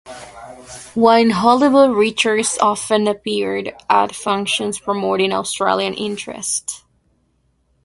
While 0.95 1.21
in 1.21 1.29
Hollywood, 1.29 1.91
Richards 1.95 2.57
often 2.59 3.07
appeared 3.07 3.75
at 3.87 4.15
functions 4.15 4.79
promoting 4.79 5.31
Australian 5.31 5.93
interests. 5.93 6.83